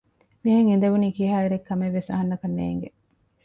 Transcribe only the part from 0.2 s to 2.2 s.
މިހެން އިދެވުނީ ކިހާ އިރެއް ކަމެއްވެސް